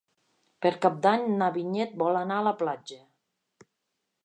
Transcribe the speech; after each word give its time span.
Per 0.65 0.71
Cap 0.85 0.95
d'Any 1.03 1.25
na 1.41 1.51
Vinyet 1.59 1.95
vol 2.03 2.19
anar 2.23 2.41
a 2.41 2.45
la 2.49 2.55
platja. 2.65 3.01